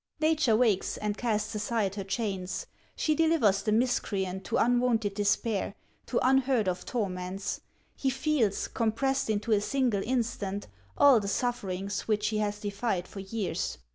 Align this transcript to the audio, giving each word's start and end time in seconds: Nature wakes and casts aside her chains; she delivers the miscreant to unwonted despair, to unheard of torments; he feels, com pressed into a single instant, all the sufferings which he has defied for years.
Nature 0.19 0.55
wakes 0.55 0.97
and 0.97 1.15
casts 1.15 1.53
aside 1.53 1.93
her 1.93 2.03
chains; 2.03 2.65
she 2.95 3.13
delivers 3.13 3.61
the 3.61 3.71
miscreant 3.71 4.43
to 4.43 4.57
unwonted 4.57 5.13
despair, 5.13 5.75
to 6.07 6.17
unheard 6.27 6.67
of 6.67 6.85
torments; 6.85 7.61
he 7.95 8.09
feels, 8.09 8.67
com 8.67 8.91
pressed 8.91 9.29
into 9.29 9.51
a 9.51 9.61
single 9.61 10.01
instant, 10.03 10.65
all 10.97 11.19
the 11.19 11.27
sufferings 11.27 12.07
which 12.07 12.29
he 12.29 12.39
has 12.39 12.59
defied 12.61 13.07
for 13.07 13.19
years. 13.19 13.77